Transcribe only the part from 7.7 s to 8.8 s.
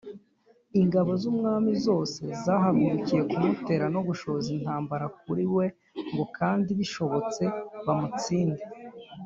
bamutsinde.